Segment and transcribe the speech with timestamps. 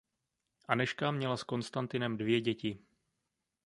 [0.67, 2.79] Anežka měla s Konstantinem dvě děti.